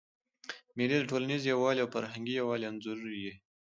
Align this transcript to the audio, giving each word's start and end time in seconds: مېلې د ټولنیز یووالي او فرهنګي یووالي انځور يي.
مېلې 0.77 0.95
د 0.99 1.03
ټولنیز 1.11 1.41
یووالي 1.45 1.79
او 1.83 1.91
فرهنګي 1.95 2.33
یووالي 2.35 2.65
انځور 2.67 2.97
يي. 3.23 3.33